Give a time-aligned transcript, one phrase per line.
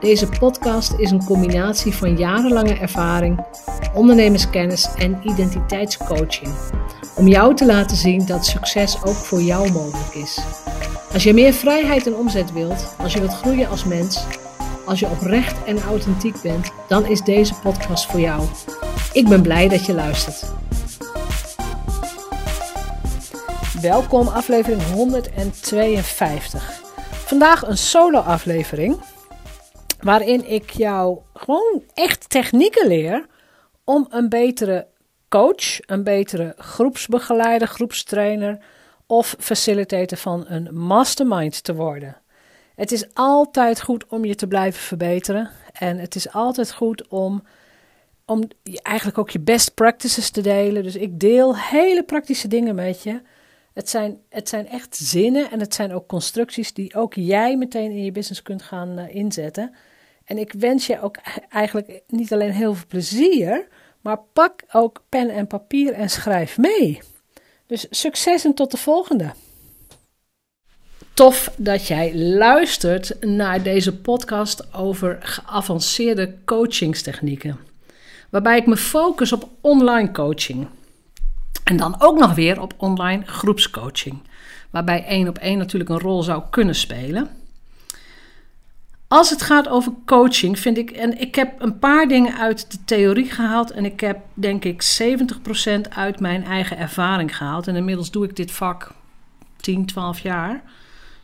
[0.00, 3.44] Deze podcast is een combinatie van jarenlange ervaring,
[3.94, 6.54] ondernemerskennis en identiteitscoaching.
[7.16, 10.38] Om jou te laten zien dat succes ook voor jou mogelijk is.
[11.12, 14.24] Als je meer vrijheid en omzet wilt, als je wilt groeien als mens,
[14.86, 18.42] als je oprecht en authentiek bent, dan is deze podcast voor jou.
[19.12, 20.52] Ik ben blij dat je luistert.
[23.80, 26.80] Welkom aflevering 152.
[27.10, 28.96] Vandaag een solo aflevering
[30.00, 33.26] waarin ik jou gewoon echt technieken leer
[33.84, 34.86] om een betere
[35.28, 38.58] coach, een betere groepsbegeleider, groepstrainer
[39.06, 42.16] of facilitator van een mastermind te worden.
[42.74, 47.42] Het is altijd goed om je te blijven verbeteren en het is altijd goed om,
[48.24, 48.48] om
[48.82, 50.82] eigenlijk ook je best practices te delen.
[50.82, 53.20] Dus ik deel hele praktische dingen met je.
[53.74, 57.90] Het zijn, het zijn echt zinnen en het zijn ook constructies die ook jij meteen
[57.90, 59.74] in je business kunt gaan uh, inzetten.
[60.28, 61.16] En ik wens je ook
[61.48, 63.68] eigenlijk niet alleen heel veel plezier,
[64.00, 67.00] maar pak ook pen en papier en schrijf mee.
[67.66, 69.32] Dus succes en tot de volgende.
[71.14, 77.58] Tof dat jij luistert naar deze podcast over geavanceerde coachingstechnieken.
[78.30, 80.68] Waarbij ik me focus op online coaching.
[81.64, 84.22] En dan ook nog weer op online groepscoaching.
[84.70, 87.37] Waarbij één op één natuurlijk een rol zou kunnen spelen.
[89.08, 92.78] Als het gaat over coaching, vind ik, en ik heb een paar dingen uit de
[92.84, 97.66] theorie gehaald en ik heb denk ik 70% uit mijn eigen ervaring gehaald.
[97.66, 98.94] En inmiddels doe ik dit vak
[99.56, 100.62] 10, 12 jaar.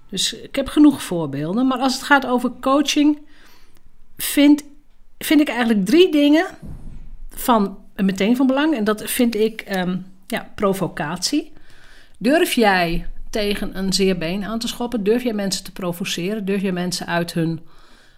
[0.08, 1.66] Dus ik heb genoeg voorbeelden.
[1.66, 3.18] Maar als het gaat over coaching,
[4.16, 4.64] vind,
[5.18, 6.46] vind ik eigenlijk drie dingen
[7.30, 8.76] van meteen van belang.
[8.76, 11.52] En dat vind ik um, ja, provocatie.
[12.18, 15.04] Durf jij tegen een zeer been aan te schoppen?
[15.04, 16.44] Durf jij mensen te provoceren?
[16.44, 17.60] Durf jij mensen uit hun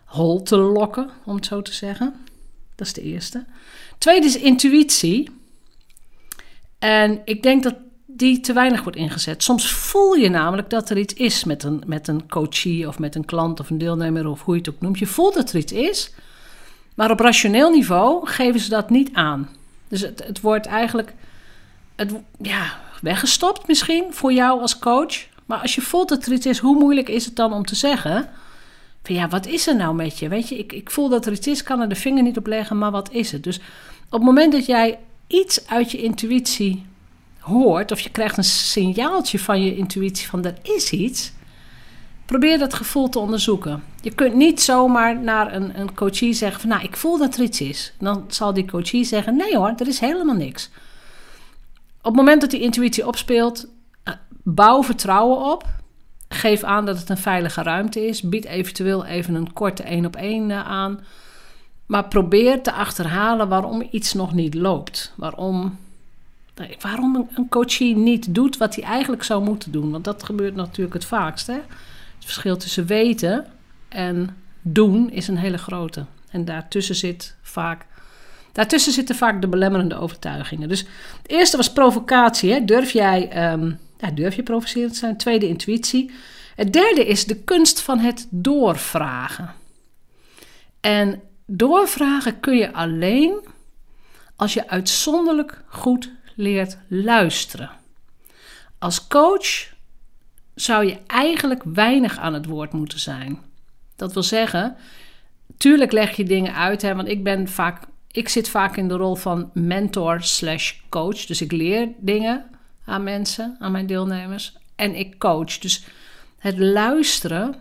[0.07, 2.15] hol te lokken, om het zo te zeggen?
[2.75, 3.45] Dat is de eerste.
[3.99, 5.31] Tweede is intuïtie.
[6.79, 7.75] En ik denk dat
[8.07, 9.43] die te weinig wordt ingezet.
[9.43, 13.15] Soms voel je namelijk dat er iets is met een, met een coachie of met
[13.15, 14.99] een klant of een deelnemer of hoe je het ook noemt.
[14.99, 16.13] Je voelt dat er iets is,
[16.95, 19.49] maar op rationeel niveau geven ze dat niet aan.
[19.89, 21.15] Dus het, het wordt eigenlijk
[21.97, 25.27] het, ja, weggestopt misschien voor jou als coach.
[25.47, 27.75] Maar als je voelt dat er iets is, hoe moeilijk is het dan om te
[27.75, 28.29] zeggen...
[29.07, 30.29] Van ja, wat is er nou met je?
[30.29, 32.47] Weet je, ik, ik voel dat er iets is, kan er de vinger niet op
[32.47, 33.45] leggen, maar wat is het?
[33.45, 33.57] Dus
[34.07, 36.87] op het moment dat jij iets uit je intuïtie
[37.39, 41.33] hoort, of je krijgt een signaaltje van je intuïtie van er is iets,
[42.25, 43.83] probeer dat gevoel te onderzoeken.
[44.01, 47.43] Je kunt niet zomaar naar een, een coachie zeggen van nou, ik voel dat er
[47.43, 47.93] iets is.
[47.99, 50.71] Dan zal die coachie zeggen nee hoor, er is helemaal niks.
[51.99, 53.67] Op het moment dat die intuïtie opspeelt,
[54.03, 55.65] eh, bouw vertrouwen op.
[56.29, 58.23] Geef aan dat het een veilige ruimte is.
[58.23, 61.01] Bied eventueel even een korte één op één aan.
[61.87, 65.13] Maar probeer te achterhalen waarom iets nog niet loopt.
[65.17, 65.79] Waarom,
[66.81, 69.91] waarom een coachie niet doet wat hij eigenlijk zou moeten doen.
[69.91, 71.47] Want dat gebeurt natuurlijk het vaakst.
[71.47, 71.61] Hè?
[72.15, 73.47] Het verschil tussen weten
[73.89, 76.05] en doen is een hele grote.
[76.31, 77.87] En daartussen zit vaak
[78.57, 80.69] Daartussen zitten vaak de belemmerende overtuigingen.
[80.69, 80.81] Dus
[81.23, 82.53] het eerste was provocatie.
[82.53, 82.65] Hè?
[82.65, 85.17] Durf jij um, ja, durf je provocerend te zijn?
[85.17, 86.11] Tweede, intuïtie.
[86.55, 89.55] Het derde is de kunst van het doorvragen.
[90.81, 93.47] En doorvragen kun je alleen
[94.37, 97.71] als je uitzonderlijk goed leert luisteren.
[98.79, 99.75] Als coach
[100.55, 103.39] zou je eigenlijk weinig aan het woord moeten zijn.
[103.97, 104.77] Dat wil zeggen,
[105.57, 107.83] tuurlijk leg je dingen uit, hè, want ik ben vaak
[108.17, 111.27] ik zit vaak in de rol van mentor slash coach.
[111.27, 112.45] Dus ik leer dingen
[112.87, 114.57] aan mensen, aan mijn deelnemers.
[114.77, 115.59] En ik coach.
[115.59, 115.85] Dus
[116.39, 117.55] het luisteren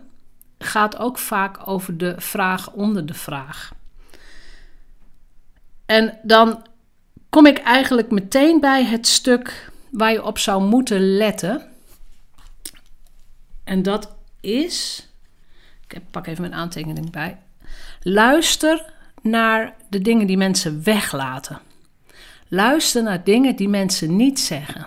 [0.58, 3.72] gaat ook vaak over de vraag onder de vraag.
[5.86, 6.66] En dan
[7.30, 11.62] kom ik eigenlijk meteen bij het stuk waar je op zou moeten letten.
[13.64, 15.08] En dat is.
[15.88, 17.38] Ik pak even mijn aantekening bij.
[18.00, 18.92] Luister
[19.22, 21.60] naar de dingen die mensen weglaten.
[22.48, 24.86] Luister naar dingen die mensen niet zeggen.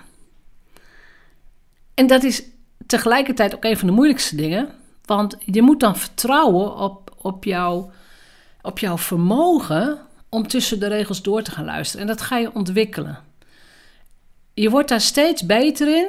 [1.99, 2.43] En dat is
[2.85, 4.69] tegelijkertijd ook een van de moeilijkste dingen,
[5.05, 7.89] want je moet dan vertrouwen op, op, jou,
[8.61, 9.99] op jouw vermogen
[10.29, 12.01] om tussen de regels door te gaan luisteren.
[12.01, 13.19] En dat ga je ontwikkelen.
[14.53, 16.07] Je wordt daar steeds beter in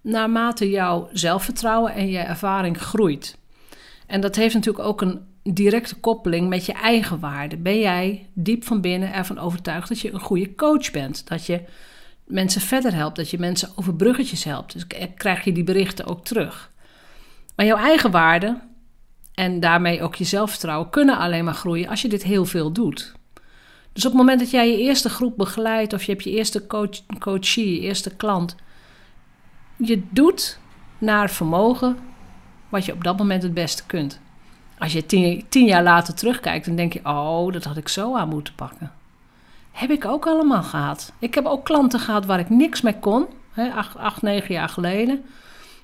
[0.00, 3.36] naarmate jouw zelfvertrouwen en je ervaring groeit.
[4.06, 7.56] En dat heeft natuurlijk ook een directe koppeling met je eigen waarde.
[7.56, 11.28] Ben jij diep van binnen ervan overtuigd dat je een goede coach bent?
[11.28, 11.60] Dat je
[12.32, 14.72] mensen verder helpt, dat je mensen over bruggetjes helpt.
[14.72, 14.86] Dus
[15.16, 16.70] krijg je die berichten ook terug.
[17.56, 18.60] Maar jouw eigen waarde
[19.34, 23.12] en daarmee ook je zelfvertrouwen kunnen alleen maar groeien als je dit heel veel doet.
[23.92, 26.66] Dus op het moment dat jij je eerste groep begeleidt of je hebt je eerste
[26.66, 28.56] coach, coachie, je eerste klant,
[29.76, 30.58] je doet
[30.98, 31.98] naar vermogen
[32.68, 34.20] wat je op dat moment het beste kunt.
[34.78, 38.16] Als je tien, tien jaar later terugkijkt, dan denk je: Oh, dat had ik zo
[38.16, 38.92] aan moeten pakken.
[39.72, 41.12] Heb ik ook allemaal gehad.
[41.18, 44.68] Ik heb ook klanten gehad waar ik niks mee kon, hè, acht, acht, negen jaar
[44.68, 45.24] geleden.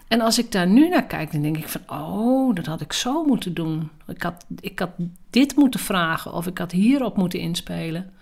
[0.08, 2.92] En als ik daar nu naar kijk, dan denk ik van, oh, dat had ik
[2.92, 3.90] zo moeten doen.
[4.06, 4.90] Ik had, ik had
[5.30, 8.12] dit moeten vragen of ik had hierop moeten inspelen.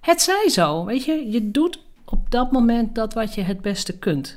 [0.00, 1.30] Het zij zo, weet je.
[1.30, 4.36] Je doet op dat moment dat wat je het beste kunt.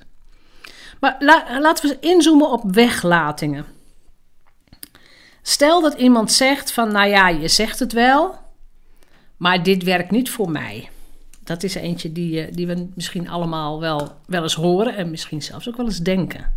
[0.99, 1.15] Maar
[1.59, 3.65] laten we inzoomen op weglatingen.
[5.41, 8.35] Stel dat iemand zegt van, nou ja, je zegt het wel,
[9.41, 10.89] maar dit werkt niet voor mij.
[11.43, 15.67] Dat is eentje die, die we misschien allemaal wel, wel eens horen en misschien zelfs
[15.67, 16.53] ook wel eens denken.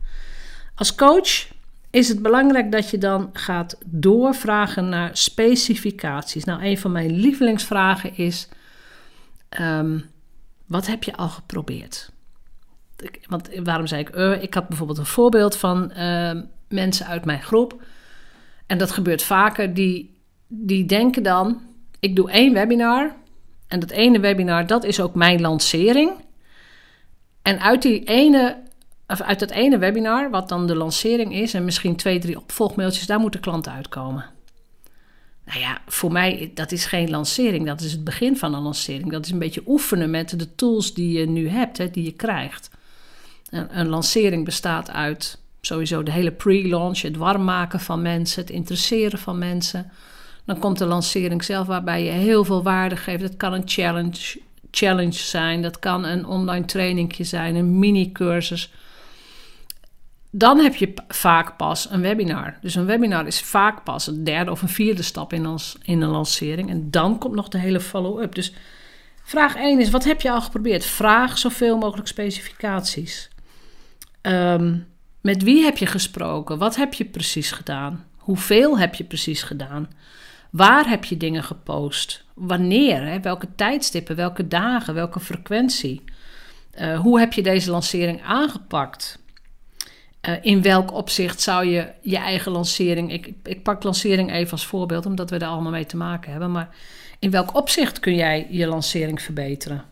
[0.74, 1.48] Als coach
[1.90, 6.44] is het belangrijk dat je dan gaat doorvragen naar specificaties.
[6.44, 8.48] Nou, een van mijn lievelingsvragen is:
[9.48, 9.98] ehm,
[10.66, 12.10] wat heb je al geprobeerd?
[13.26, 17.42] Want waarom zei ik, uh, ik had bijvoorbeeld een voorbeeld van ehm, mensen uit mijn
[17.42, 17.82] groep.
[18.66, 19.74] En dat gebeurt vaker.
[19.74, 21.72] Die, die denken dan,
[22.04, 23.14] ik doe één webinar.
[23.68, 26.12] En dat ene webinar, dat is ook mijn lancering.
[27.42, 28.62] En uit die ene
[29.06, 33.18] uit dat ene webinar, wat dan de lancering is, en misschien twee, drie opvolgmailtjes, daar
[33.18, 34.24] moeten klanten uitkomen.
[35.44, 37.66] Nou ja, voor mij, dat is geen lancering.
[37.66, 39.10] Dat is het begin van een lancering.
[39.10, 42.12] Dat is een beetje oefenen met de tools die je nu hebt, hè, die je
[42.12, 42.70] krijgt.
[43.50, 48.50] Een, een lancering bestaat uit sowieso de hele pre-launch, het warm maken van mensen, het
[48.50, 49.90] interesseren van mensen.
[50.46, 53.22] Dan komt de lancering zelf, waarbij je heel veel waarde geeft.
[53.22, 58.70] Dat kan een challenge, challenge zijn, dat kan een online trainingje zijn, een mini-cursus
[60.36, 62.54] dan heb je vaak pas een webinar.
[62.60, 66.00] Dus een webinar is vaak pas een derde of een vierde stap in, ons, in
[66.00, 66.70] een lancering.
[66.70, 68.34] En dan komt nog de hele follow-up.
[68.34, 68.52] Dus
[69.22, 70.84] vraag 1 is: wat heb je al geprobeerd?
[70.84, 73.28] Vraag zoveel mogelijk specificaties.
[74.20, 74.78] Ehm,
[75.20, 76.58] met wie heb je gesproken?
[76.58, 78.04] Wat heb je precies gedaan?
[78.16, 79.88] Hoeveel heb je precies gedaan?
[80.54, 82.24] Waar heb je dingen gepost?
[82.34, 83.06] Wanneer?
[83.06, 83.20] Hè?
[83.20, 84.16] Welke tijdstippen?
[84.16, 84.94] Welke dagen?
[84.94, 86.04] Welke frequentie?
[86.78, 89.18] Uh, hoe heb je deze lancering aangepakt?
[90.20, 93.12] Eh, in welk opzicht zou je je eigen lancering.
[93.12, 96.52] Ik, ik pak lancering even als voorbeeld, omdat we daar allemaal mee te maken hebben.
[96.52, 96.76] Maar
[97.18, 99.84] in welk opzicht kun jij je lancering verbeteren?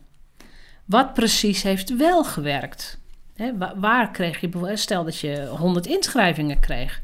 [0.85, 3.01] Wat precies heeft wel gewerkt?
[3.75, 4.71] waar, kreeg je.
[4.73, 7.02] Stel dat je 100 inschrijvingen kreeg.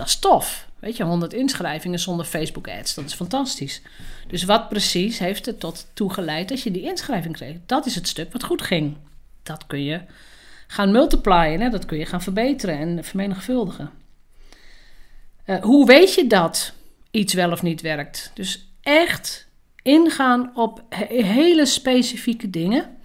[0.00, 0.68] Dat is tof.
[0.78, 2.94] Weet je, 100 inschrijvingen zonder Facebook ads.
[2.94, 3.82] Dat is fantastisch.
[4.28, 7.56] Dus wat precies heeft er tot toegeleid dat je die inschrijving kreeg?
[7.66, 8.96] Dat is het stuk wat goed ging.
[9.42, 10.00] Dat kun je
[10.66, 11.60] gaan multiplyen.
[11.60, 11.68] Hè?
[11.68, 13.90] Dat kun je gaan verbeteren en vermenigvuldigen.
[15.46, 16.72] Uh, hoe weet je dat
[17.10, 18.30] iets wel of niet werkt?
[18.34, 19.46] Dus echt
[19.82, 22.96] ingaan op hele specifieke dingen.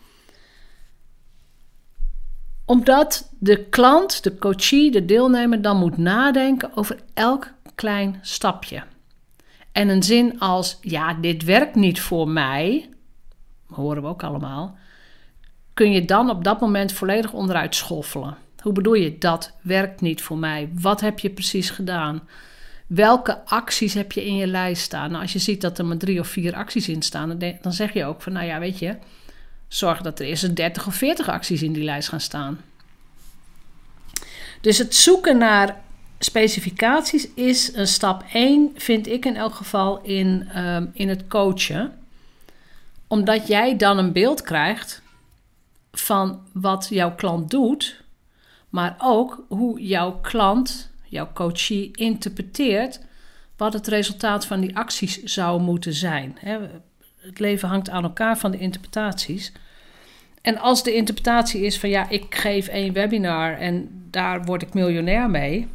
[2.66, 8.84] Omdat de klant, de coachie, de deelnemer dan moet nadenken over elk klein stapje.
[9.72, 12.90] En een zin als: ja, dit werkt niet voor mij,
[13.68, 14.78] horen we ook allemaal
[15.76, 18.38] kun je dan op dat moment volledig onderuit schoffelen.
[18.60, 20.70] Hoe bedoel je dat werkt niet voor mij?
[20.74, 22.28] Wat heb je precies gedaan?
[22.88, 25.10] Welke acties heb je in je lijst staan?
[25.10, 27.94] Nou, als je ziet dat er maar drie of vier acties in staan, dan zeg
[27.94, 28.98] je ook van, nou ja, weet je,
[29.77, 32.62] zorg dat er eerst 30 of 40 acties in die lijst gaan staan.
[34.62, 35.82] Dus het zoeken naar
[36.20, 41.94] specificaties is een stap 1, vind ik in elk geval, in, um, in het coachen.
[43.08, 45.01] Omdat jij dan een beeld krijgt
[45.91, 48.03] van wat jouw klant doet,
[48.70, 53.00] maar ook hoe jouw klant, jouw coachie, interpreteert
[53.58, 56.38] wat het resultaat van die acties zou moeten zijn.
[57.17, 59.51] Het leven hangt aan elkaar van de interpretaties.
[60.46, 64.74] En als de interpretatie is van ja, ik geef één webinar en daar word ik
[64.74, 65.68] miljonair mee,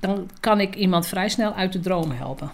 [0.00, 2.50] dan kan ik iemand vrij snel uit de droom helpen.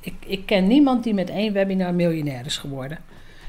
[0.00, 2.98] Ik, ik ken niemand die met één webinar miljonair is geworden.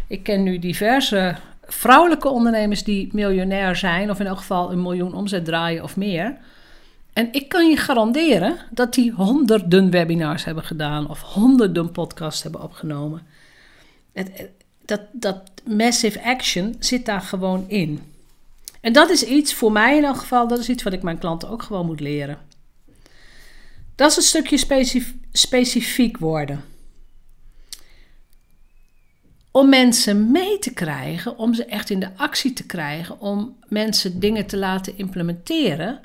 [0.07, 5.13] Ik ken nu diverse vrouwelijke ondernemers die miljonair zijn, of in elk geval een miljoen
[5.13, 6.37] omzet draaien of meer.
[7.13, 12.63] En ik kan je garanderen dat die honderden webinars hebben gedaan of honderden podcasts hebben
[12.63, 13.21] opgenomen.
[14.85, 18.01] Dat, dat massive action zit daar gewoon in.
[18.81, 21.17] En dat is iets, voor mij in elk geval, dat is iets wat ik mijn
[21.17, 22.37] klanten ook gewoon moet leren.
[23.95, 26.63] Dat is een stukje specif specifiek worden.
[29.51, 34.19] Om mensen mee te krijgen, om ze echt in de actie te krijgen, om mensen
[34.19, 35.99] dingen te laten implementeren,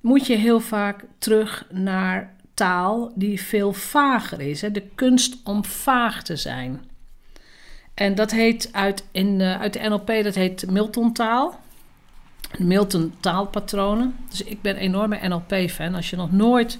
[0.00, 4.60] moet je heel vaak terug naar taal die veel vager is.
[4.60, 4.70] Hè?
[4.70, 6.80] De kunst om vaag te zijn.
[7.94, 11.60] En dat heet uit, in, uh, uit de NLP, dat heet Milton-taal.
[12.58, 14.16] Milton-taalpatronen.
[14.28, 15.94] Dus ik ben een enorme NLP-fan.
[15.94, 16.78] Als je nog nooit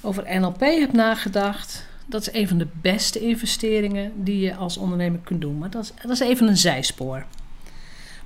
[0.00, 5.20] over NLP hebt nagedacht, dat is een van de beste investeringen die je als ondernemer
[5.24, 5.58] kunt doen.
[5.58, 7.24] Maar dat is, dat is even een zijspoor.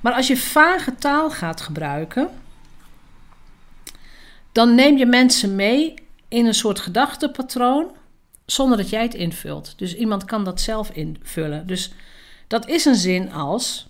[0.01, 2.29] Maar als je vage taal gaat gebruiken,
[4.53, 5.95] dan neem je mensen mee
[6.29, 7.91] in een soort gedachtepatroon
[8.53, 9.75] zonder dat jij het invult.
[9.77, 11.67] Dus iemand kan dat zelf invullen.
[11.67, 11.93] Dus
[12.47, 13.89] dat is een zin als,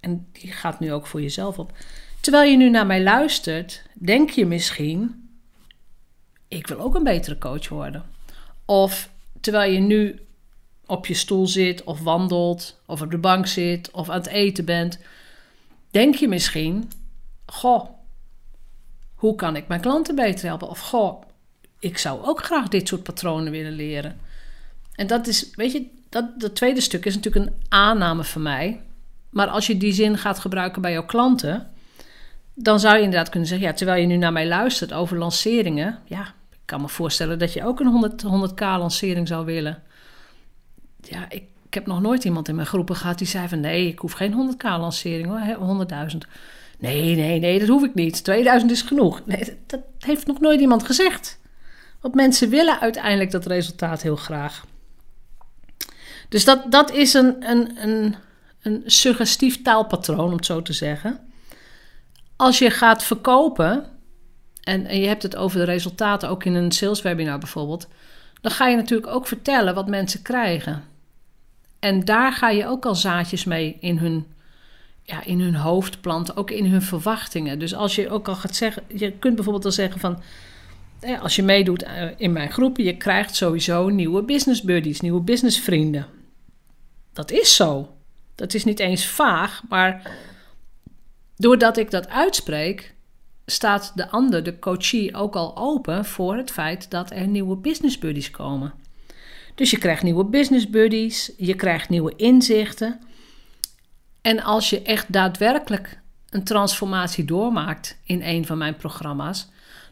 [0.00, 1.72] en die gaat nu ook voor jezelf op.
[2.20, 5.28] Terwijl je nu naar mij luistert, denk je misschien:
[6.48, 8.04] ik wil ook een betere coach worden.
[8.64, 10.20] Of terwijl je nu
[10.86, 14.64] op je stoel zit, of wandelt, of op de bank zit, of aan het eten
[14.64, 14.98] bent,
[15.90, 16.90] denk je misschien:
[17.46, 17.88] goh,
[19.14, 20.68] hoe kan ik mijn klanten beter helpen?
[20.68, 21.22] Of goh,
[21.80, 24.20] ik zou ook graag dit soort patronen willen leren.
[24.94, 28.82] En dat is, weet je, dat, tweede stuk is natuurlijk een aanname van mij.
[29.30, 31.70] Maar als je die zin gaat gebruiken bij jouw klanten,
[32.54, 35.98] dan zou je inderdaad kunnen zeggen: ja, terwijl je nu naar mij luistert over lanceringen,
[36.04, 39.82] ja, ik kan me voorstellen dat je ook een 100, 100k lancering zou willen.
[41.02, 43.98] Ja, ik, heb nog nooit iemand in mijn groepen gehad die zei van nee, ik
[43.98, 46.16] hoef geen 100k lancering hoor, 100.000.
[46.78, 48.24] Nee, nee, nee, dat hoef ik niet.
[48.24, 49.22] 2000 is genoeg.
[49.26, 51.39] Nee, dat heeft nog nooit iemand gezegd.
[52.00, 54.64] Want mensen willen uiteindelijk dat resultaat heel graag.
[56.28, 58.14] Dus dat, dat is een, een, een,
[58.62, 61.18] een suggestief taalpatroon, om het zo te zeggen.
[62.36, 63.86] Als je gaat verkopen,
[64.62, 67.88] en, en je hebt het over de resultaten, ook in een saleswebinar bijvoorbeeld,
[68.40, 70.84] dan ga je natuurlijk ook vertellen wat mensen krijgen.
[71.78, 74.26] En daar ga je ook al zaadjes mee in hun,
[75.02, 77.58] ja, in hun hoofd planten, ook in hun verwachtingen.
[77.58, 80.22] Dus als je ook al gaat zeggen, je kunt bijvoorbeeld al zeggen van
[81.20, 86.06] als je meedoet eh, in mijn groep, je krijgt sowieso nieuwe business buddies, nieuwe businessvrienden.
[87.12, 87.94] Dat is zo.
[88.34, 90.16] Dat is niet eens vaag, maar
[91.36, 92.94] doordat ik dat uitspreek,
[93.46, 97.98] staat de ander, de coachie, ook al open voor het feit dat er nieuwe business
[97.98, 98.72] buddies komen.
[99.54, 103.00] Dus je krijgt nieuwe business buddies, je krijgt nieuwe inzichten.
[104.20, 109.48] En als je echt daadwerkelijk een transformatie doormaakt in een van mijn programma's,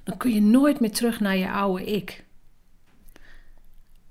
[0.08, 2.24] dan kun je nooit meer terug naar je oude ik.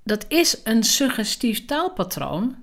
[0.02, 2.56] Dat is een suggestief taalpatroon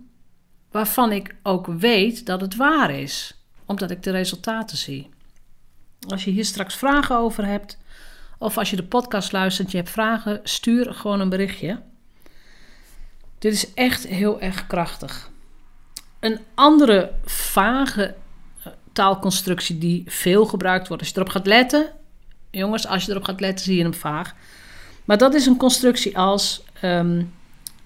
[0.71, 5.09] waarvan ik ook weet dat het waar is, omdat ik de resultaten zie.
[6.07, 7.77] Als je hier straks vragen over hebt,
[8.37, 11.81] of als je de podcast luistert en je hebt vragen, stuur gewoon een berichtje.
[13.39, 15.29] Dit is echt heel erg krachtig.
[16.19, 18.15] Een andere vage
[18.93, 21.93] taalconstructie die veel gebruikt wordt, als je erop gaat letten,
[22.59, 24.35] jongens, als je erop gaat letten, zie je hem vaag.
[25.05, 27.23] Maar dat is een constructie als: ehm,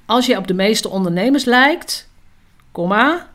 [0.05, 2.09] als je op de meeste ondernemers lijkt,
[2.71, 3.29] komma,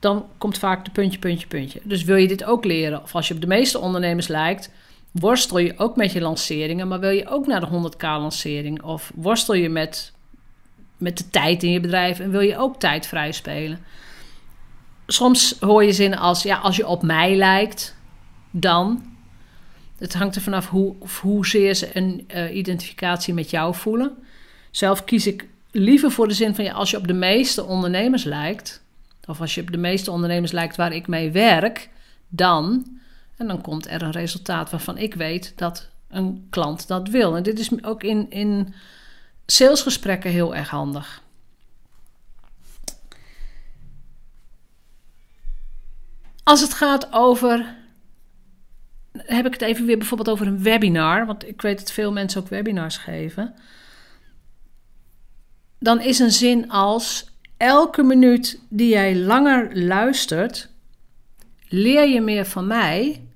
[0.00, 1.80] dan komt vaak de puntje, puntje, puntje.
[1.84, 4.70] Dus wil je dit ook leren, of als je op de meeste ondernemers lijkt,
[5.10, 8.82] worstel je ook met je lanceringen, maar wil je ook naar de 100k lancering?
[8.82, 10.12] Of worstel je met,
[10.96, 13.84] met de tijd in je bedrijf en wil je ook tijd vrij spelen?
[15.06, 17.96] Soms hoor je zinnen als: ja, als je op mij lijkt,
[18.50, 19.10] dan.
[20.02, 24.16] Het hangt er vanaf hoe, hoezeer ze een uh, identificatie met jou voelen.
[24.70, 28.24] Zelf kies ik liever voor de zin van ja, als je op de meeste ondernemers
[28.24, 28.82] lijkt,
[29.26, 31.88] of als je op de meeste ondernemers lijkt waar ik mee werk,
[32.28, 32.86] dan.
[33.36, 37.36] En dan komt er een resultaat waarvan ik weet dat een klant dat wil.
[37.36, 38.74] En dit is ook in, in
[39.46, 41.22] salesgesprekken heel erg handig.
[46.42, 47.80] Als het gaat over
[49.12, 51.26] heb ik het even weer bijvoorbeeld over een webinar.
[51.26, 53.54] Want ik weet dat veel mensen ook webinars geven.
[55.78, 60.68] Dan is een zin als: elke minuut die jij langer luistert,
[61.68, 63.26] leer je meer van mij.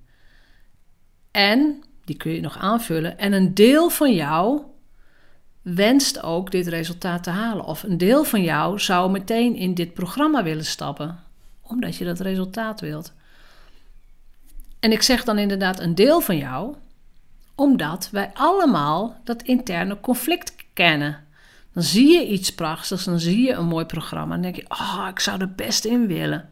[1.31, 4.63] En, die kun je nog aanvullen, en een deel van jou
[5.63, 7.65] wenst ook dit resultaat te halen.
[7.65, 11.19] Of een deel van jou zou meteen in dit programma willen stappen,
[11.63, 13.13] omdat je dat resultaat wilt.
[14.81, 16.75] En ik zeg dan inderdaad een deel van jou,
[17.55, 21.25] omdat wij allemaal dat interne conflict kennen.
[21.73, 24.35] Dan zie je iets prachtigs, dan zie je een mooi programma.
[24.35, 26.49] En denk je, oh, ik zou er best in willen.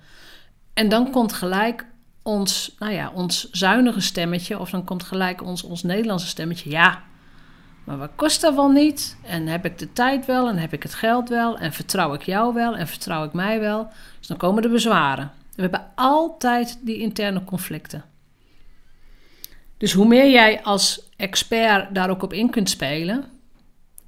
[0.74, 1.86] En dan komt gelijk
[2.22, 6.70] ons, nou ja, ons zuinige stemmetje, of dan komt gelijk ons, ons Nederlandse stemmetje.
[6.70, 7.02] Ja,
[7.84, 9.16] maar wat kost dat wel niet?
[9.22, 10.48] En heb ik de tijd wel?
[10.48, 11.58] En heb ik het geld wel?
[11.58, 12.76] En vertrouw ik jou wel?
[12.76, 13.88] En vertrouw ik mij wel?
[14.18, 15.32] Dus dan komen de bezwaren.
[15.54, 18.04] We hebben altijd die interne conflicten.
[19.84, 23.24] Dus hoe meer jij als expert daar ook op in kunt spelen,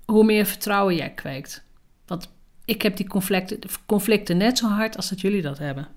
[0.05, 1.63] hoe meer vertrouwen jij kweekt.
[2.07, 2.29] Want
[2.65, 5.89] ik heb die conflicten, conflicten net zo hard als dat jullie dat hebben.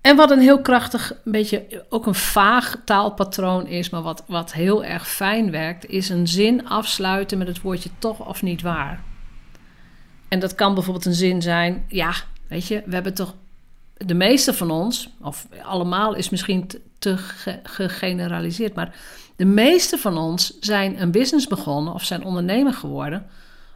[0.00, 4.52] En wat een heel krachtig, een beetje ook een vaag taalpatroon is, maar wat, wat
[4.52, 9.02] heel erg fijn werkt, is een zin afsluiten met het woordje toch of niet waar.
[10.28, 12.14] En dat kan bijvoorbeeld een zin zijn, ja,
[12.48, 13.34] weet je, we hebben toch,
[13.96, 17.16] de meeste van ons, of allemaal is misschien te,
[17.62, 18.96] gegeneraliseerd, maar
[19.36, 23.26] de meeste van ons zijn een business begonnen of zijn ondernemer geworden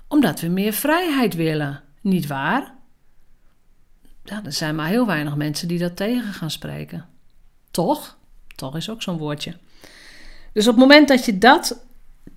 [0.08, 1.82] omdat we meer vrijheid willen.
[2.00, 2.78] Niet waar?
[4.30, 7.06] ja, er zijn maar heel weinig mensen die dat tegen gaan spreken.
[7.70, 8.16] Toch?
[8.56, 9.54] Toch is ook zo'n woordje.
[10.52, 11.84] Dus op het moment dat je dat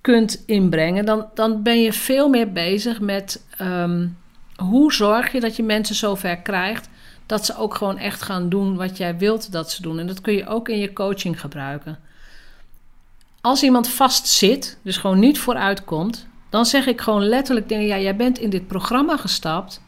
[0.00, 4.08] kunt inbrengen, dan, dan ben je veel meer bezig met ehm,
[4.56, 6.88] hoe zorg je dat je mensen zover krijgt
[7.26, 9.98] dat ze ook gewoon echt gaan doen wat jij wilt dat ze doen.
[9.98, 11.98] En dat kun je ook in je coaching gebruiken.
[13.40, 17.70] Als iemand vast zit, dus gewoon niet vooruit komt, dan zeg ik gewoon letterlijk.
[17.70, 19.82] Ja, jij bent in dit programma gestapt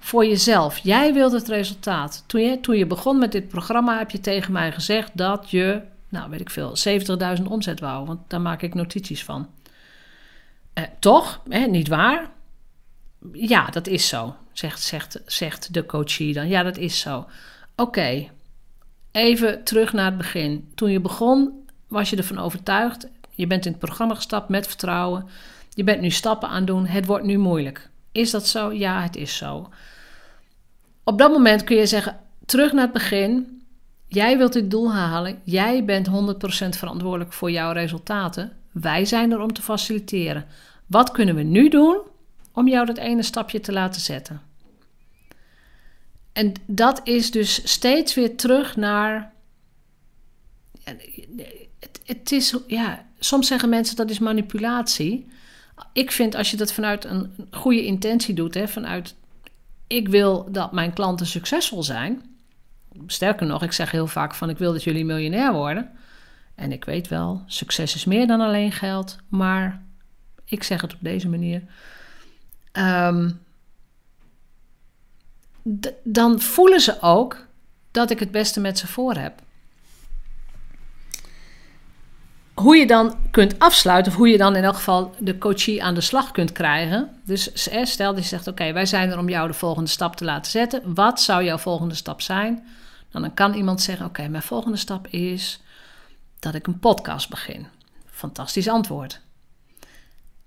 [0.00, 0.78] voor jezelf.
[0.78, 2.24] Jij wilt het resultaat.
[2.26, 5.80] Toen je, toen je begon met dit programma heb je tegen mij gezegd dat je,
[6.08, 6.74] nou weet ik veel,
[7.38, 8.06] 70.000 omzet wou.
[8.06, 9.48] Want daar maak ik notities van.
[10.72, 11.40] Eh, toch?
[11.48, 12.30] Eh, niet waar?
[13.32, 16.48] Ja, dat is zo, zegt, zegt, zegt de coachie dan.
[16.48, 17.26] Ja, dat is zo.
[17.76, 18.28] Oké,
[19.12, 20.72] even terug naar het begin.
[20.74, 23.08] Toen je begon, was je ervan overtuigd.
[23.30, 25.26] Je bent in het programma gestapt met vertrouwen.
[25.74, 26.86] Je bent nu stappen aan doen.
[26.86, 27.90] Het wordt nu moeilijk.
[28.12, 28.72] Is dat zo?
[28.72, 29.68] Ja, het is zo.
[31.04, 33.62] Op dat moment kun je zeggen: terug naar het begin.
[34.06, 35.38] Jij wilt dit doel halen.
[35.44, 36.10] Jij bent 100%
[36.78, 38.52] verantwoordelijk voor jouw resultaten.
[38.72, 40.44] Wij zijn er om te faciliteren.
[40.86, 42.00] Wat kunnen we nu doen
[42.52, 44.42] om jou dat ene stapje te laten zetten?
[46.32, 49.32] En dat is dus steeds weer terug naar.
[50.84, 55.30] Het, het is, ja, soms zeggen mensen dat is manipulatie.
[55.92, 59.14] Ik vind als je dat vanuit een goede intentie doet, hè, vanuit
[59.86, 62.22] ik wil dat mijn klanten succesvol zijn.
[63.06, 65.90] Sterker nog, ik zeg heel vaak van ik wil dat jullie miljonair worden.
[66.54, 69.82] En ik weet wel, succes is meer dan alleen geld, maar
[70.44, 71.62] ik zeg het op deze manier.
[72.72, 73.30] Ehm,
[76.02, 77.46] dan voelen ze ook
[77.90, 79.42] dat ik het beste met ze voor heb.
[82.54, 85.94] hoe je dan kunt afsluiten, of hoe je dan in elk geval de coachie aan
[85.94, 87.10] de slag kunt krijgen.
[87.24, 87.50] Dus
[87.82, 90.50] stel dat je zegt: Oké, wij zijn er om jou de volgende stap te laten
[90.50, 90.94] zetten.
[90.94, 92.66] Wat zou jouw volgende stap zijn?
[93.10, 95.60] Dan kan iemand zeggen: Oké, mijn volgende stap is
[96.38, 97.66] dat ik een podcast begin.
[98.10, 99.20] Fantastisch antwoord.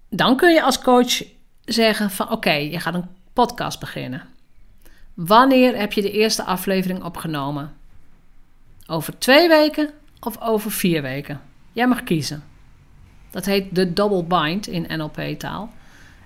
[0.10, 1.24] Dan kun je als coach
[1.66, 4.22] zeggen: van Oké, je gaat een podcast beginnen.
[5.14, 7.74] Wanneer heb je de eerste aflevering opgenomen?
[8.88, 11.42] Over twee weken of over vier weken?
[11.72, 12.44] Jij mag kiezen.
[13.32, 15.70] Dat heet de double bind in NLP-taal.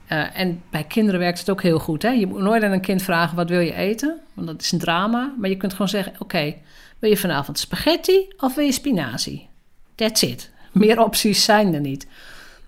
[0.07, 2.01] Eh, en bij kinderen werkt het ook heel goed.
[2.01, 2.09] Hè?
[2.09, 4.19] Je moet nooit aan een kind vragen: wat wil je eten?
[4.33, 5.33] Want dat is een drama.
[5.39, 6.55] Maar je kunt gewoon zeggen: Oké,
[6.99, 9.47] wil je vanavond spaghetti of wil je spinazie?
[9.95, 10.51] That's it.
[10.71, 12.07] Meer opties zijn er niet.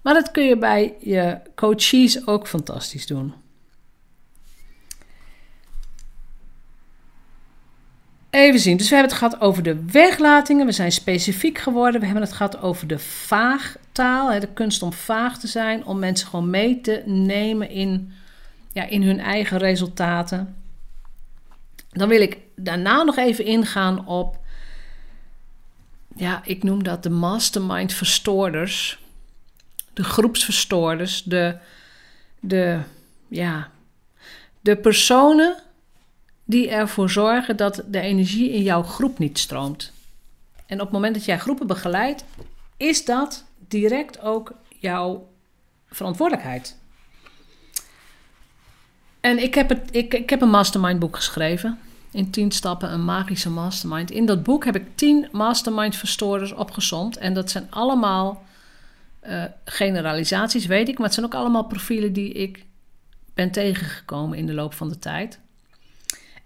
[0.02, 3.34] Maar dat kun je bij je coaches ook fantastisch doen.
[8.30, 8.78] Even zien.
[8.78, 10.66] Dus we hebben het gehad over de weglatingen.
[10.66, 12.00] We zijn specifiek geworden.
[12.00, 14.40] We hebben het gehad over de vaagtaal.
[14.40, 15.86] De kunst om vaag te zijn.
[15.86, 18.12] Om mensen gewoon mee te nemen in,
[18.72, 20.56] ja, in hun eigen resultaten.
[21.90, 24.40] Dan wil ik daarna nog even ingaan op.
[26.16, 29.00] Ja, ik noem dat de mastermind verstoorders.
[30.02, 31.24] De groepsverstoorders.
[31.24, 31.58] De,
[32.40, 32.80] de,
[33.28, 33.72] ja,
[34.62, 35.56] de personen
[36.46, 39.92] die ervoor zorgen dat de energie in jouw groep niet stroomt.
[40.66, 42.24] En op het moment dat jij groepen begeleidt,
[42.78, 45.28] is dat direct ook jouw
[45.90, 46.78] verantwoordelijkheid.
[49.20, 51.80] En ik heb, het, ik, ik heb een mastermind boek geschreven.
[52.12, 54.12] In 10 stappen een magische mastermind.
[54.12, 57.18] In dat boek heb ik 10 mastermind verstoorders opgezomd.
[57.18, 58.44] En dat zijn allemaal
[59.28, 60.96] uh, generalisaties, weet ik.
[60.96, 62.66] Maar het zijn ook allemaal profielen die ik
[63.34, 65.40] ben tegengekomen in de loop van de tijd.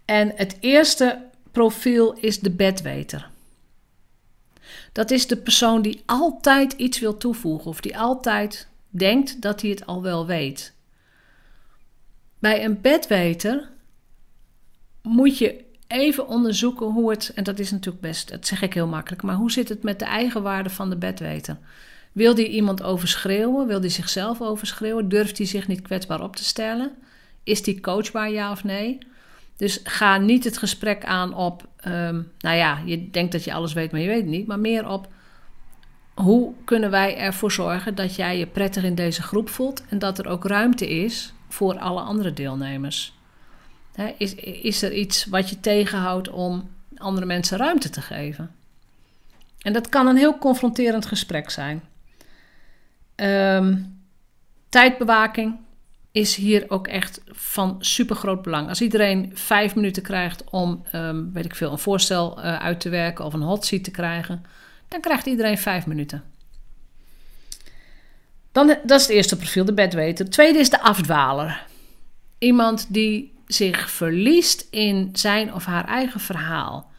[0.06, 3.30] En het eerste profiel is de bedweter.
[4.92, 9.70] Dat is de persoon die altijd iets wil toevoegen of die altijd denkt dat hij
[9.70, 10.74] het al wel weet.
[12.40, 13.70] Bij een bedweter
[15.02, 18.88] moet je even onderzoeken hoe het, en dat is natuurlijk best, dat zeg ik heel
[18.88, 21.58] makkelijk, maar hoe zit het met de eigenwaarde van de bedweter?
[22.16, 23.68] Wil die iemand overschreeuwen?
[23.68, 25.10] Wil die zichzelf overschreeuwen?
[25.10, 26.92] Durft hij zich niet kwetsbaar op te stellen?
[27.44, 28.98] Is die coachbaar, ja of nee?
[29.58, 33.74] Dus ga niet het gesprek aan op, ehm, nou ja, je denkt dat je alles
[33.74, 34.48] weet, maar je weet het niet.
[34.48, 35.08] Maar meer op,
[36.14, 40.18] hoe kunnen wij ervoor zorgen dat jij je prettig in deze groep voelt en dat
[40.20, 43.14] er ook ruimte is voor alle andere deelnemers?
[44.18, 48.52] is, is er iets wat je tegenhoudt om andere mensen ruimte te geven?
[49.60, 51.84] En dat kan een heel confronterend gesprek zijn.
[53.16, 54.00] Um,
[54.70, 55.60] tijdbewaking
[56.12, 58.70] is hier ook echt van super groot belang.
[58.70, 62.90] Als iedereen vijf minuten krijgt om, um, weet ik veel, een voorstel uh, uit te
[62.90, 64.46] werken of een hot seat te krijgen,
[64.88, 66.24] dan krijgt iedereen vijf minuten.
[68.52, 70.30] Dan, dat is het eerste profiel, de bedweter.
[70.30, 71.66] Tweede is de afdwaler.
[72.38, 76.92] Iemand die zich verliest in zijn of haar eigen verhaal.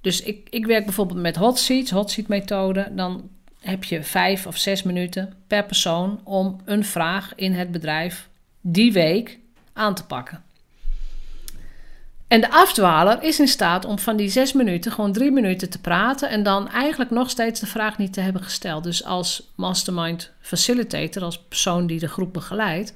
[0.00, 2.88] Dus ik, ik werk bijvoorbeeld met hot seats, hot seat methode.
[2.94, 3.30] Dan
[3.62, 8.28] heb je vijf of zes minuten per persoon om een vraag in het bedrijf
[8.60, 9.38] die week
[9.72, 10.42] aan te pakken.
[12.28, 15.80] En de afdwaler is in staat om van die zes minuten gewoon drie minuten te
[15.80, 18.84] praten en dan eigenlijk nog steeds de vraag niet te hebben gesteld.
[18.84, 22.94] Dus als mastermind facilitator, als persoon die de groep begeleidt,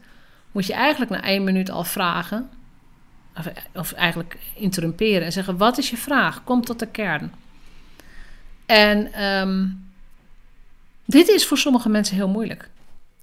[0.53, 2.51] moet je eigenlijk na één minuut al vragen,
[3.39, 6.45] of, of eigenlijk interrumperen en zeggen: Wat is je vraag?
[6.45, 7.33] Kom tot de kern.
[8.67, 9.86] En um,
[11.07, 12.71] dit is voor sommige mensen heel moeilijk,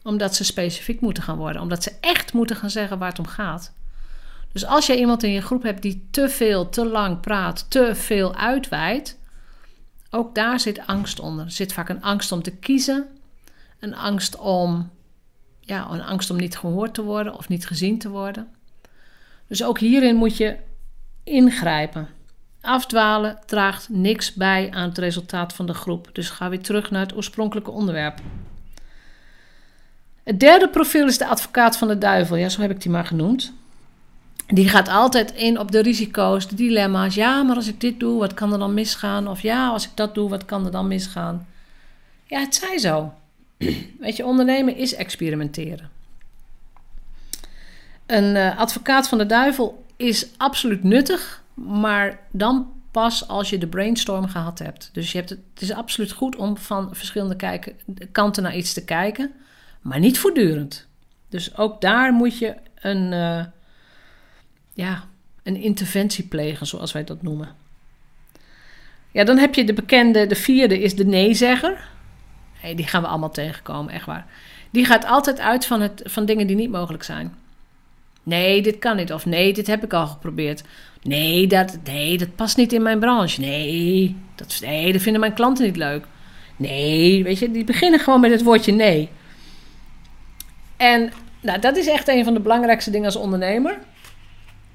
[0.03, 3.27] omdat ze specifiek moeten gaan worden, omdat ze echt moeten gaan zeggen waar het om
[3.27, 3.73] gaat.
[4.51, 7.95] Dus als je iemand in je groep hebt die te veel, te lang praat, te
[7.95, 9.17] veel uitweidt,
[10.09, 11.45] ook daar zit angst onder.
[11.45, 13.07] Er zit vaak een angst om te kiezen,
[13.79, 14.89] een angst om,
[15.59, 18.47] ja, een angst om niet gehoord te worden of niet gezien te worden.
[19.47, 20.57] Dus ook hierin moet je
[21.23, 22.07] ingrijpen.
[22.65, 26.09] Afdwalen draagt niks bij aan het resultaat van de groep.
[26.13, 28.19] Dus ga weer terug naar het oorspronkelijke onderwerp.
[30.23, 32.35] Het derde profiel is de advocaat van de duivel.
[32.35, 33.53] Ja, zo heb ik die maar genoemd.
[34.47, 37.15] Die gaat altijd in op de risico's, de dilemma's.
[37.15, 39.27] Ja, maar als ik dit doe, wat kan er dan misgaan?
[39.27, 41.47] Of ja, als ik dat doe, wat kan er dan misgaan?
[42.25, 43.13] Ja, het zij zo.
[43.99, 45.89] Weet je, ondernemen is experimenteren.
[48.05, 53.67] Een uh, advocaat van de duivel is absoluut nuttig, maar dan pas als je de
[53.67, 54.89] brainstorm gehad hebt.
[54.93, 57.59] Dus je hebt het, het is absoluut goed om van verschillende
[58.11, 59.31] kanten naar iets te kijken,
[59.81, 60.87] maar niet voortdurend.
[61.29, 63.45] Dus ook daar moet je een, uh,
[64.73, 65.03] ja,
[65.43, 67.49] een interventie plegen, zoals wij dat noemen.
[69.11, 71.87] Ja, dan heb je de bekende, de vierde is de nee-zegger.
[72.53, 74.25] Hey, die gaan we allemaal tegenkomen, echt waar.
[74.71, 77.35] Die gaat altijd uit van, het, van dingen die niet mogelijk zijn.
[78.23, 79.13] Nee, dit kan niet.
[79.13, 80.63] Of nee, dit heb ik al geprobeerd.
[81.01, 83.41] Nee, dat, nee, dat past niet in mijn branche.
[83.41, 86.05] Nee dat, nee, vinden mijn klanten niet leuk.
[86.55, 89.09] Nee, weet je, die beginnen gewoon met het woordje nee.
[90.77, 93.77] En nou, dat is echt een van de belangrijkste dingen als ondernemer.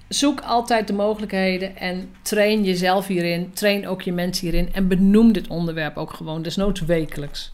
[0.09, 3.53] Zoek altijd de mogelijkheden en train jezelf hierin.
[3.53, 4.69] Train ook je mensen hierin.
[4.73, 7.53] En benoem dit onderwerp ook gewoon, desnoods wekelijks.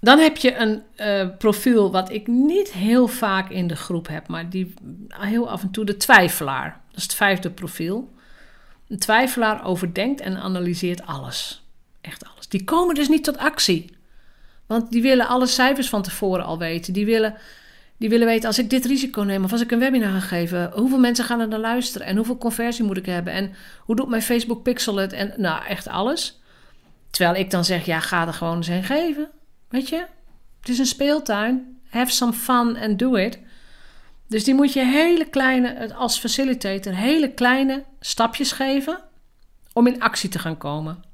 [0.00, 4.28] Dan heb je een uh, profiel wat ik niet heel vaak in de groep heb,
[4.28, 4.74] maar die
[5.08, 6.80] heel af en toe de twijfelaar.
[6.88, 8.12] Dat is het vijfde profiel.
[8.88, 11.62] Een twijfelaar overdenkt en analyseert alles.
[12.00, 12.48] Echt alles.
[12.48, 13.96] Die komen dus niet tot actie.
[14.66, 16.92] Want die willen alle cijfers van tevoren al weten.
[16.92, 17.34] Die willen,
[17.96, 20.70] die willen weten, als ik dit risico neem of als ik een webinar ga geven,
[20.74, 24.08] hoeveel mensen gaan er naar luisteren en hoeveel conversie moet ik hebben en hoe doet
[24.08, 26.40] mijn Facebook Pixel het en nou echt alles.
[27.10, 29.28] Terwijl ik dan zeg, ja, ga er gewoon eens heen geven.
[29.68, 30.06] Weet je,
[30.60, 31.80] het is een speeltuin.
[31.88, 33.38] Have some fun and do it.
[34.26, 39.00] Dus die moet je hele kleine, als facilitator, hele kleine stapjes geven
[39.72, 41.04] om in actie te gaan komen.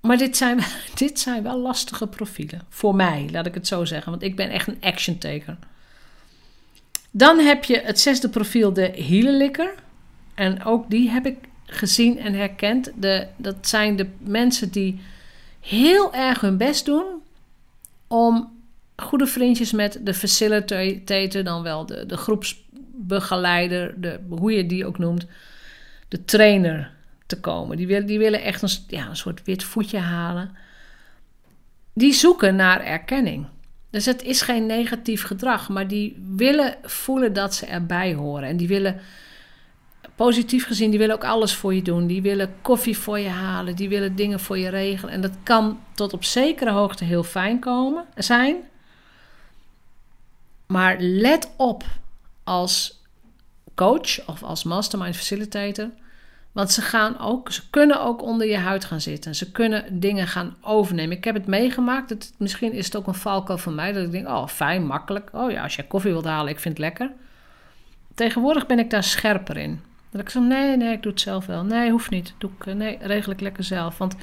[0.00, 0.60] Maar dit zijn,
[0.94, 2.62] dit zijn wel lastige profielen.
[2.68, 4.10] Voor mij, laat ik het zo zeggen.
[4.10, 5.56] Want ik ben echt een action taker.
[7.10, 9.74] Dan heb je het zesde profiel, de hielenlikker.
[10.34, 12.90] En ook die heb ik gezien en herkend.
[12.94, 15.00] De, dat zijn de mensen die
[15.60, 17.22] heel erg hun best doen
[18.06, 18.58] om
[18.96, 24.98] goede vriendjes met de facilitator, dan wel de, de groepsbegeleider, de, hoe je die ook
[24.98, 25.26] noemt,
[26.08, 26.92] de trainer
[27.26, 27.76] te komen.
[27.76, 30.56] Die willen, die willen echt een, ja, een soort wit voetje halen.
[31.92, 33.46] Die zoeken naar erkenning.
[33.90, 38.48] Dus het is geen negatief gedrag, maar die willen voelen dat ze erbij horen.
[38.48, 39.00] En die willen
[40.26, 42.06] positief gezien, die willen ook alles voor je doen.
[42.06, 45.14] Die willen koffie voor je halen, die willen dingen voor je regelen.
[45.14, 48.56] En dat kan tot op zekere hoogte heel fijn komen, zijn.
[50.66, 51.84] Maar let op
[52.44, 53.02] als
[53.74, 55.90] coach of als mastermind facilitator.
[56.52, 59.34] Want ze, gaan ook, ze kunnen ook onder je huid gaan zitten.
[59.34, 61.16] Ze kunnen dingen gaan overnemen.
[61.16, 62.08] Ik heb het meegemaakt.
[62.08, 63.92] Dat, misschien is het ook een valkuil voor mij.
[63.92, 65.30] Dat ik denk, oh fijn, makkelijk.
[65.32, 67.12] Oh ja, als je koffie wilt halen, ik vind het lekker.
[68.14, 69.88] Tegenwoordig ben ik daar scherper in.
[70.10, 71.64] Dat ik zeg, nee, nee, ik doe het zelf wel.
[71.64, 72.34] Nee, hoeft niet.
[72.38, 73.98] Doe ik, eh, nee, regel ik lekker zelf.
[73.98, 74.14] Want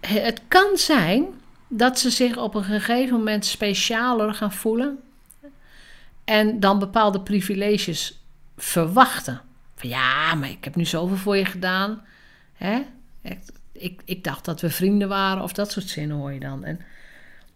[0.00, 1.26] het kan zijn
[1.68, 4.98] dat ze zich op een gegeven moment specialer gaan voelen.
[6.24, 8.24] En dan bepaalde privileges
[8.56, 9.40] verwachten.
[9.74, 12.04] Van ja, maar ik heb nu zoveel voor je gedaan.
[12.52, 12.82] Hè?
[13.22, 13.38] Ik,
[13.72, 16.64] ik, ik dacht dat we vrienden waren of dat soort zinnen hoor je dan.
[16.64, 16.80] En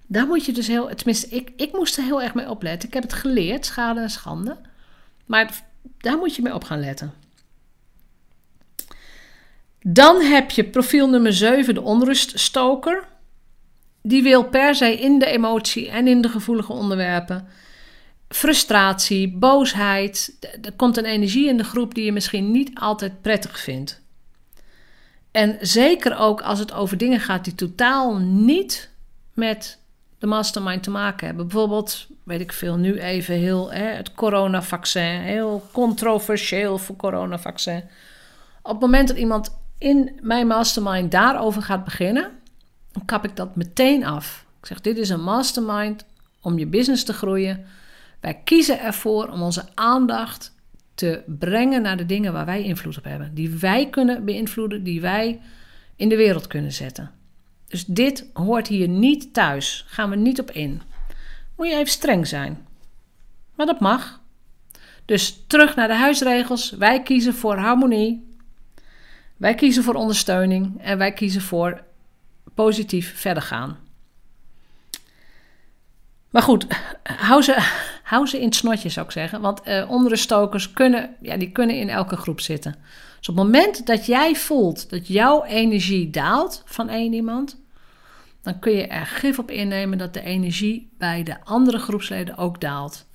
[0.07, 2.89] daar moet je dus heel, tenminste, ik, ik moest er heel erg mee opletten.
[2.89, 4.57] Ik heb het geleerd, schade en schande.
[5.27, 5.63] Maar
[5.99, 7.13] daar moet je mee op gaan letten.
[9.81, 13.09] Dan heb je profiel nummer 7, de onruststoker.
[14.03, 17.49] Die wil per se in de emotie en in de gevoelige onderwerpen
[18.29, 20.37] frustratie, boosheid.
[20.63, 24.01] Er komt een energie in de groep die je misschien niet altijd prettig vindt.
[25.31, 28.91] En zeker ook als het over dingen gaat die totaal niet
[29.35, 29.79] met
[30.19, 31.49] de mastermind te maken hebben.
[31.49, 35.21] Bijvoorbeeld, weet ik veel, nu even heel hè, het coronavaccin.
[35.21, 37.83] Heel controversieel voor coronavaccin.
[38.63, 42.31] Op het moment dat iemand in mijn mastermind daarover gaat beginnen,
[42.93, 44.47] dan kap ik dat meteen af.
[44.61, 46.05] Ik zeg: Dit is een mastermind
[46.41, 47.65] om je business te groeien.
[48.21, 50.55] Wij kiezen ervoor om onze aandacht
[50.95, 53.35] te brengen naar de dingen waar wij invloed op hebben.
[53.35, 55.41] Die wij kunnen beïnvloeden, die wij
[55.97, 57.11] in de wereld kunnen zetten.
[57.69, 59.85] Dus dit hoort hier niet thuis.
[59.87, 60.83] Gaan we niet op in.
[61.59, 62.67] Moet je even streng zijn.
[63.55, 64.21] Maar dat mag.
[65.05, 66.71] Dus terug naar de huisregels.
[66.71, 68.37] Wij kiezen voor harmonie.
[69.37, 70.83] Wij kiezen voor ondersteuning.
[70.83, 71.83] En wij kiezen voor
[72.55, 73.79] positief verder gaan.
[76.31, 76.67] Maar goed,
[77.03, 77.57] hou ze,
[78.03, 79.41] hou ze in het snotje zou ik zeggen.
[79.41, 82.75] Want onderstokers kunnen, ja, die kunnen in elke groep zitten.
[83.19, 87.61] Dus op het moment dat jij voelt dat jouw energie daalt van één iemand,
[88.49, 92.61] dan kun je er gif op innemen dat de energie bij de andere groepsleden ook
[92.61, 93.07] daalt.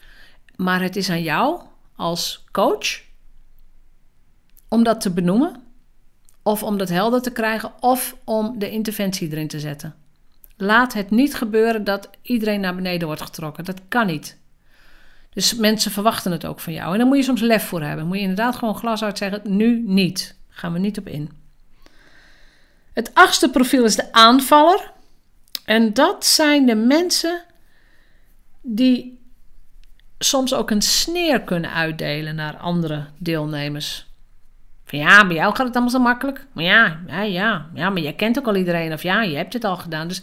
[0.55, 1.61] Maar het is aan jou
[1.95, 3.01] als coach
[4.67, 5.63] om dat te benoemen,
[6.43, 9.95] of om dat helder te krijgen, of om de interventie erin te zetten.
[10.57, 13.65] Laat het niet gebeuren dat iedereen naar beneden wordt getrokken.
[13.65, 14.37] Dat kan niet.
[15.29, 16.91] Dus mensen verwachten het ook van jou.
[16.91, 18.07] En daar moet je soms lef voor hebben.
[18.07, 20.35] Moet je inderdaad gewoon glas uit zeggen: nu niet.
[20.49, 21.31] Gaan we niet op in.
[22.93, 24.92] Het achtste profiel is de aanvaller.
[25.65, 27.43] En dat zijn de mensen
[28.61, 29.19] die
[30.19, 34.07] soms ook een sneer kunnen uitdelen naar andere deelnemers.
[34.85, 36.45] Van ja, bij jou gaat het allemaal zo makkelijk.
[36.51, 38.93] Maar ja, ja, ja, ja, maar jij kent ook al iedereen.
[38.93, 40.07] Of ja, je hebt het al gedaan.
[40.07, 40.21] Dus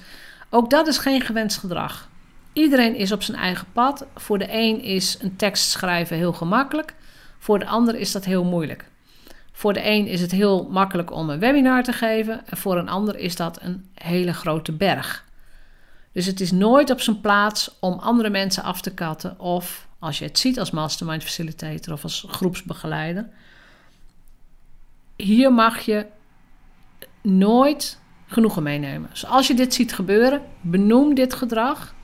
[0.50, 2.08] ook dat is geen gewenst gedrag.
[2.52, 4.06] Iedereen is op zijn eigen pad.
[4.14, 6.94] Voor de een is een tekst schrijven heel gemakkelijk.
[7.38, 8.84] Voor de ander is dat heel moeilijk.
[9.52, 12.46] Voor de een is het heel makkelijk om een webinar te geven.
[12.46, 15.24] En voor een ander is dat een hele grote berg.
[16.12, 19.38] Dus het is nooit op zijn plaats om andere mensen af te katten.
[19.38, 23.28] Of als je het ziet als mastermind facilitator of als groepsbegeleider.
[25.16, 26.06] Hier mag je
[27.22, 29.10] nooit genoegen meenemen.
[29.10, 31.94] Dus als je dit ziet gebeuren, benoem dit gedrag.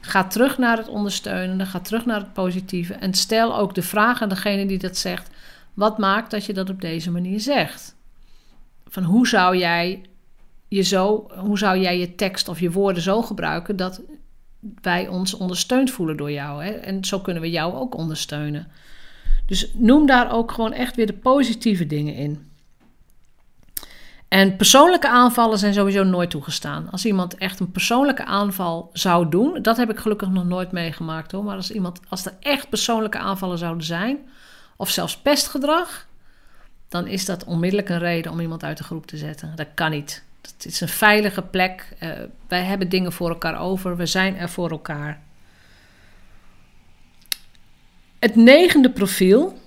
[0.00, 2.94] Ga terug naar het ondersteunende, ga terug naar het positieve.
[2.94, 5.30] En stel ook de vraag aan degene die dat zegt:
[5.74, 7.96] wat maakt dat je dat op deze manier zegt?
[8.88, 10.02] Van hoe zou jij
[10.68, 14.00] je zo, hoe zou jij je tekst of je woorden zo gebruiken dat
[14.80, 16.64] wij ons ondersteund voelen door jou?
[16.64, 16.70] Hè?
[16.70, 18.68] En zo kunnen we jou ook ondersteunen.
[19.46, 22.50] Dus noem daar ook gewoon echt weer de positieve dingen in.
[24.28, 26.90] En persoonlijke aanvallen zijn sowieso nooit toegestaan.
[26.90, 31.32] Als iemand echt een persoonlijke aanval zou doen, dat heb ik gelukkig nog nooit meegemaakt
[31.32, 31.44] hoor.
[31.44, 34.18] Maar als, iemand, als er echt persoonlijke aanvallen zouden zijn,
[34.76, 36.06] of zelfs pestgedrag,
[36.88, 39.52] dan is dat onmiddellijk een reden om iemand uit de groep te zetten.
[39.56, 40.25] Dat kan niet.
[40.52, 41.88] Het is een veilige plek.
[42.02, 42.10] Uh,
[42.48, 43.96] wij hebben dingen voor elkaar over.
[43.96, 45.20] We zijn er voor elkaar.
[48.18, 49.58] Het negende profiel.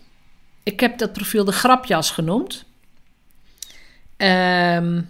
[0.63, 2.65] Ik heb dat profiel de grapjas genoemd.
[4.17, 5.09] Um,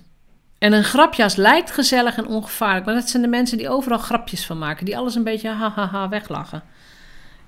[0.60, 4.46] en een grapjas lijkt gezellig en ongevaarlijk, maar dat zijn de mensen die overal grapjes
[4.46, 6.64] van maken, die alles een beetje ha weglachen.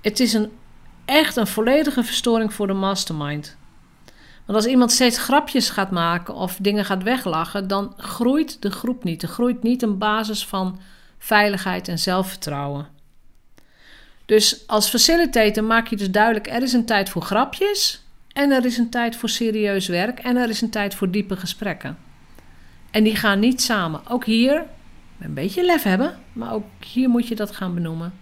[0.00, 0.52] Het is een,
[1.04, 3.56] echt een volledige verstoring voor de mastermind.
[4.46, 9.04] Want als iemand steeds grapjes gaat maken of dingen gaat weglachen, dan groeit de groep
[9.04, 9.22] niet.
[9.22, 10.80] Er groeit niet een basis van
[11.18, 12.88] veiligheid en zelfvertrouwen.
[14.26, 18.02] Dus als facilitator maak je dus duidelijk: er is een tijd voor grapjes.
[18.32, 20.18] En er is een tijd voor serieus werk.
[20.18, 21.98] En er is een tijd voor diepe gesprekken.
[22.90, 24.00] En die gaan niet samen.
[24.08, 24.66] Ook hier,
[25.20, 28.21] een beetje lef hebben, maar ook hier moet je dat gaan benoemen.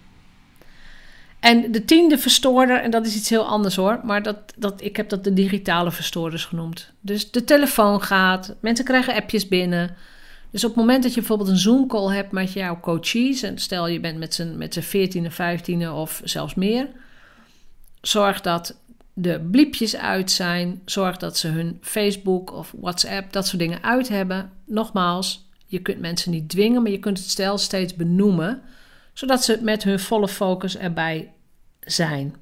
[1.41, 4.95] En de tiende verstoorder, en dat is iets heel anders hoor, maar dat, dat, ik
[4.95, 6.91] heb dat de digitale verstoorders genoemd.
[6.99, 9.95] Dus de telefoon gaat, mensen krijgen appjes binnen.
[10.51, 13.87] Dus op het moment dat je bijvoorbeeld een Zoom-call hebt met jouw coaches, en stel
[13.87, 16.87] je bent met z'n, met z'n 14e, 15e of zelfs meer,
[18.01, 18.75] zorg dat
[19.13, 20.81] de bliepjes uit zijn.
[20.85, 24.51] Zorg dat ze hun Facebook of WhatsApp, dat soort dingen uit hebben.
[24.65, 28.61] Nogmaals, je kunt mensen niet dwingen, maar je kunt het stel steeds benoemen,
[29.13, 31.31] zodat ze met hun volle focus erbij
[31.79, 32.35] zijn.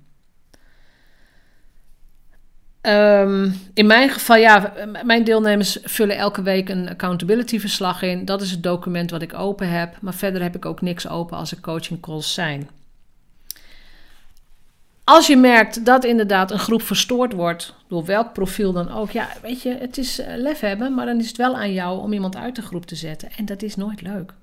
[2.82, 8.26] Ehm, in mijn geval, ja, mijn deelnemers vullen elke week een accountability verslag in.
[8.26, 9.98] Dat is het document wat ik open heb.
[10.02, 12.70] Maar verder heb ik ook niks open als er coaching calls zijn.
[15.04, 19.28] Als je merkt dat inderdaad een groep verstoord wordt, door welk profiel dan ook, ja,
[19.42, 22.14] weet je, het is eh, lef hebben, maar dan is het wel aan jou om
[22.14, 23.30] iemand uit de groep te zetten.
[23.38, 24.34] En dat is nooit leuk.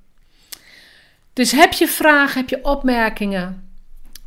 [1.37, 3.68] Dus heb je vragen, heb je opmerkingen,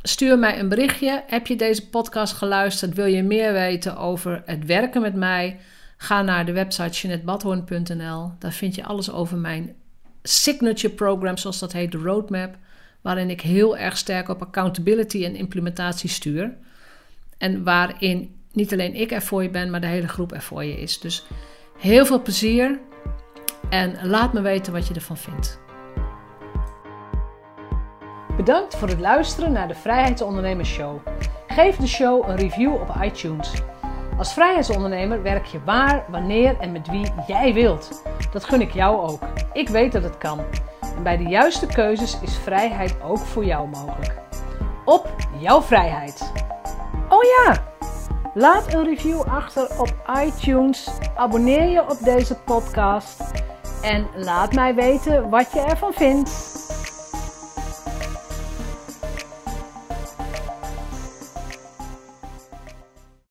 [0.02, 1.22] stuur mij een berichtje.
[1.26, 2.94] Heb je deze podcast geluisterd?
[2.94, 5.60] Wil je meer weten over het werken met mij?
[5.96, 8.32] Ga naar de website jeanettebadhoorn.nl.
[8.38, 9.74] Daar vind je alles over mijn
[10.22, 12.56] signature program, zoals dat heet, de roadmap
[13.00, 16.56] waarin ik heel erg sterk op accountability en implementatie stuur.
[17.38, 20.64] En waarin niet alleen ik er voor je ben, maar de hele groep er voor
[20.64, 21.00] je is.
[21.00, 21.24] Dus
[21.78, 22.78] heel veel plezier
[23.70, 25.69] en laat me weten wat je ervan vindt.
[28.40, 30.96] Bedankt voor het luisteren naar de Vrijheidsondernemers Show.
[31.46, 33.52] Geef de show een review op iTunes.
[34.18, 38.02] Als vrijheidsondernemer werk je waar, wanneer en met wie jij wilt.
[38.32, 39.22] Dat gun ik jou ook.
[39.52, 40.40] Ik weet dat het kan.
[40.96, 44.14] En bij de juiste keuzes is vrijheid ook voor jou mogelijk.
[44.84, 46.32] Op jouw vrijheid.
[47.08, 47.64] Oh ja,
[48.34, 50.88] laat een review achter op iTunes.
[51.16, 53.20] Abonneer je op deze podcast.
[53.82, 56.69] En laat mij weten wat je ervan vindt.